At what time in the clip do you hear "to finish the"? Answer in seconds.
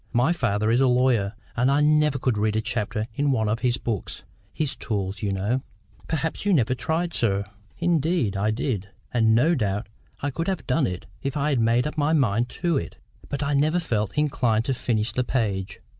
14.65-15.23